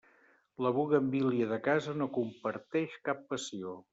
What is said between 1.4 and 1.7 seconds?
de